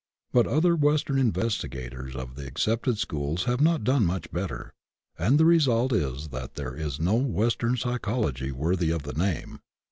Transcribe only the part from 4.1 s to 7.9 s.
better, and the result is that there is no Western